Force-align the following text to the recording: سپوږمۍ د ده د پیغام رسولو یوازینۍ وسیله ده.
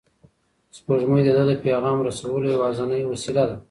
سپوږمۍ 0.77 1.21
د 1.25 1.29
ده 1.37 1.43
د 1.49 1.53
پیغام 1.65 1.97
رسولو 2.07 2.45
یوازینۍ 2.55 3.01
وسیله 3.05 3.43
ده. 3.49 3.55